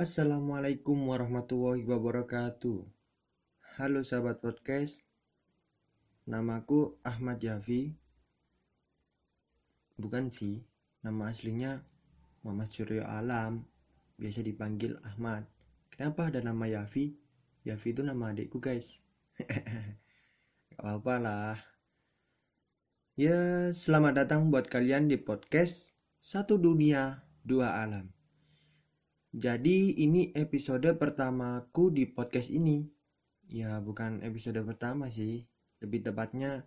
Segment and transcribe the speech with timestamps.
[0.00, 2.88] Assalamualaikum warahmatullahi wabarakatuh.
[3.76, 5.04] Halo sahabat podcast,
[6.24, 7.92] namaku Ahmad Yafi.
[10.00, 10.64] Bukan sih,
[11.04, 11.84] nama aslinya
[12.40, 13.68] Muhammad Suryo Alam,
[14.16, 15.44] biasa dipanggil Ahmad.
[15.92, 17.12] Kenapa ada nama Yafi?
[17.68, 19.04] Yafi itu nama adikku guys.
[19.36, 21.56] Gak apa-apa lah.
[23.20, 25.92] Ya, selamat datang buat kalian di podcast
[26.24, 28.19] Satu Dunia, Dua Alam.
[29.30, 32.82] Jadi ini episode pertamaku di podcast ini.
[33.46, 35.46] Ya bukan episode pertama sih.
[35.78, 36.66] Lebih tepatnya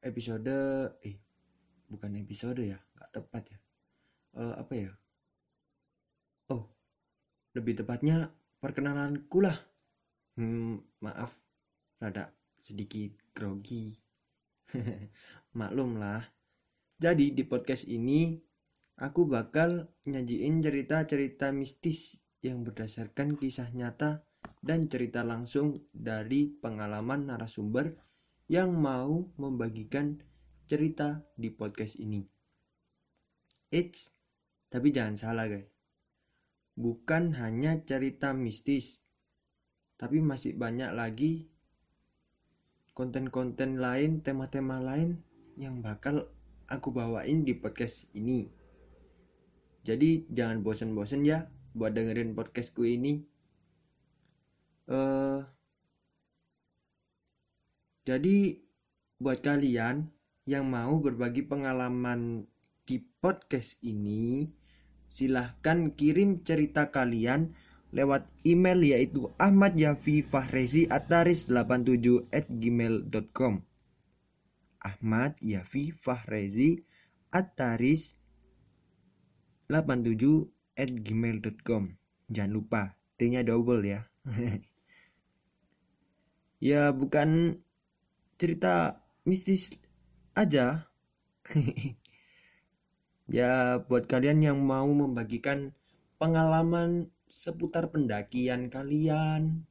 [0.00, 0.56] episode
[1.04, 1.20] eh
[1.92, 3.58] bukan episode ya, nggak tepat ya.
[4.40, 4.90] Eh, apa ya?
[6.48, 6.64] Oh,
[7.52, 8.32] lebih tepatnya
[8.64, 9.60] perkenalanku lah.
[10.40, 11.36] Hmm, maaf,
[12.00, 13.92] rada sedikit grogi.
[15.60, 16.24] Maklum lah.
[16.96, 18.40] Jadi di podcast ini
[18.98, 24.26] aku bakal nyajiin cerita-cerita mistis yang berdasarkan kisah nyata
[24.62, 27.94] dan cerita langsung dari pengalaman narasumber
[28.50, 30.18] yang mau membagikan
[30.66, 32.26] cerita di podcast ini.
[33.72, 34.12] Eits,
[34.68, 35.70] tapi jangan salah guys.
[36.76, 39.04] Bukan hanya cerita mistis,
[40.00, 41.52] tapi masih banyak lagi
[42.92, 45.20] konten-konten lain, tema-tema lain
[45.56, 46.28] yang bakal
[46.68, 48.61] aku bawain di podcast ini.
[49.82, 53.26] Jadi jangan bosen-bosen ya buat dengerin podcastku ini.
[54.86, 55.42] Uh,
[58.06, 58.62] jadi
[59.18, 60.06] buat kalian
[60.46, 62.46] yang mau berbagi pengalaman
[62.82, 64.50] di podcast ini,
[65.06, 67.54] silahkan kirim cerita kalian
[67.94, 73.62] lewat email yaitu ahmadyafifahrezi87 at gmail.com
[74.82, 76.82] Ahmad Yafi Fahrezi
[77.30, 78.18] Ataris
[79.72, 81.96] 87 at gmail.com
[82.32, 82.82] Jangan lupa,
[83.16, 84.00] T-nya double ya.
[86.72, 87.60] ya bukan
[88.40, 89.68] cerita mistis
[90.32, 90.88] aja.
[93.36, 95.76] ya buat kalian yang mau membagikan
[96.16, 99.68] pengalaman seputar pendakian kalian.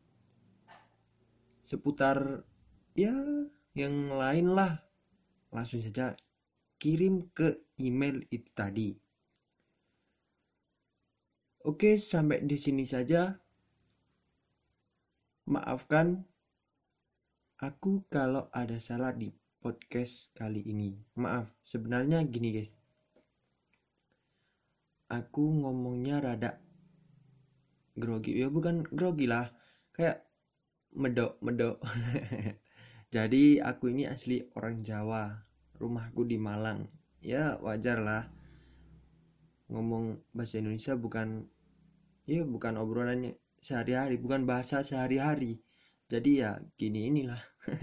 [1.66, 2.46] Seputar
[2.94, 3.14] ya
[3.74, 4.86] yang lain lah.
[5.50, 6.14] Langsung saja
[6.78, 8.94] kirim ke email itu tadi.
[11.62, 13.38] Oke, sampai di sini saja.
[15.46, 16.26] Maafkan
[17.62, 19.30] aku kalau ada salah di
[19.62, 20.98] podcast kali ini.
[21.22, 22.74] Maaf, sebenarnya gini guys.
[25.14, 26.58] Aku ngomongnya rada
[27.94, 28.42] grogi.
[28.42, 29.54] Ya bukan grogi lah.
[29.94, 30.26] Kayak
[30.98, 31.78] medok-medok.
[33.14, 35.46] Jadi aku ini asli orang Jawa.
[35.78, 36.90] Rumahku di Malang.
[37.22, 38.41] Ya wajar lah
[39.72, 41.48] ngomong bahasa Indonesia bukan
[42.28, 45.64] ya bukan obrolannya sehari-hari bukan bahasa sehari-hari.
[46.12, 47.40] Jadi ya gini inilah.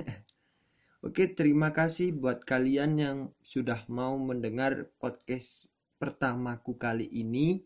[1.06, 7.64] Oke terima kasih buat kalian yang sudah mau mendengar podcast pertamaku kali ini.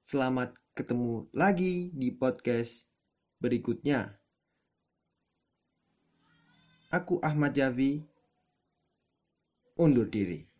[0.00, 2.88] Selamat ketemu lagi di podcast
[3.44, 4.16] berikutnya.
[6.88, 8.00] Aku Ahmad Javi
[9.74, 10.53] undur diri